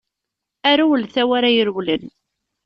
[0.69, 2.03] A rewlet a w'ara irewlen!